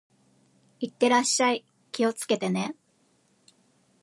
[0.79, 1.63] 行ってらっしゃい。
[1.91, 2.75] 気をつけてね。